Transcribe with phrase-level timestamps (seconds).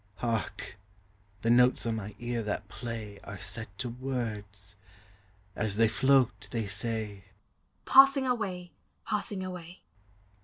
[0.15, 0.79] Hark!
[1.43, 4.75] the notes on my ear that play Are set to words;
[5.55, 7.25] as they float, they say,"
[7.85, 8.71] Passing away!
[9.05, 9.83] passing away